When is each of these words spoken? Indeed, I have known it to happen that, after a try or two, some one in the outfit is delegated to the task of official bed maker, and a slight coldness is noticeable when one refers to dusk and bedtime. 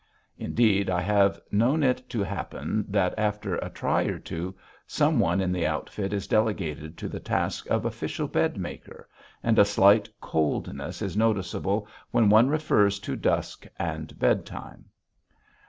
Indeed, 0.39 0.89
I 0.89 1.01
have 1.01 1.39
known 1.51 1.83
it 1.83 2.09
to 2.09 2.23
happen 2.23 2.85
that, 2.89 3.13
after 3.19 3.57
a 3.57 3.69
try 3.69 4.01
or 4.05 4.17
two, 4.17 4.55
some 4.87 5.19
one 5.19 5.39
in 5.39 5.51
the 5.51 5.67
outfit 5.67 6.11
is 6.11 6.25
delegated 6.25 6.97
to 6.97 7.07
the 7.07 7.19
task 7.19 7.69
of 7.69 7.85
official 7.85 8.27
bed 8.27 8.57
maker, 8.57 9.07
and 9.43 9.59
a 9.59 9.63
slight 9.63 10.09
coldness 10.19 11.03
is 11.03 11.15
noticeable 11.15 11.87
when 12.09 12.29
one 12.31 12.49
refers 12.49 12.97
to 13.01 13.15
dusk 13.15 13.67
and 13.77 14.17
bedtime. 14.17 14.85